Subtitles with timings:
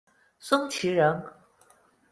[0.39, 1.23] 孙奇人。